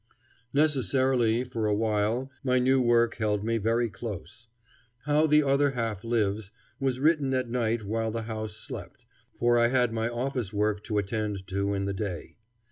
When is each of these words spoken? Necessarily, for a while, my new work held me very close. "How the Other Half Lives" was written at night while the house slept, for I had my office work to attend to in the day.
Necessarily, 0.51 1.43
for 1.43 1.67
a 1.67 1.75
while, 1.75 2.31
my 2.43 2.57
new 2.57 2.81
work 2.81 3.17
held 3.17 3.43
me 3.43 3.59
very 3.59 3.87
close. 3.87 4.47
"How 5.05 5.27
the 5.27 5.43
Other 5.43 5.69
Half 5.73 6.03
Lives" 6.03 6.49
was 6.79 6.99
written 6.99 7.35
at 7.35 7.51
night 7.51 7.83
while 7.85 8.09
the 8.09 8.23
house 8.23 8.53
slept, 8.53 9.05
for 9.37 9.59
I 9.59 9.67
had 9.67 9.93
my 9.93 10.09
office 10.09 10.51
work 10.51 10.83
to 10.85 10.97
attend 10.97 11.45
to 11.49 11.75
in 11.75 11.85
the 11.85 11.93
day. 11.93 12.35